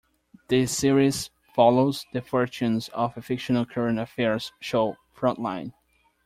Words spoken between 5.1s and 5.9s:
"Frontline".